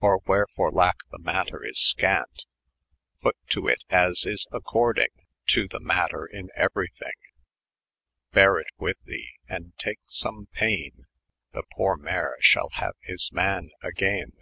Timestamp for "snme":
10.10-10.50